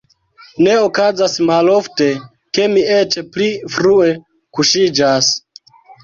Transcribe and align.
Ne 0.67 0.71
okazas 0.83 1.33
malofte, 1.49 2.07
ke 2.57 2.65
mi 2.71 2.85
eĉ 2.93 3.17
pli 3.35 3.49
frue 3.75 4.09
kuŝiĝas. 4.59 5.29